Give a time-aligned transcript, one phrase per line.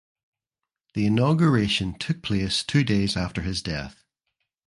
[0.95, 4.03] The inauguration took place two days after his death.